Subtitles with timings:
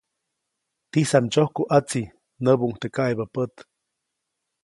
[0.91, 2.01] ¡Tisam ndsyoku ʼatsi!
[2.43, 3.53] näbuʼuŋ teʼ kaʼebä pät.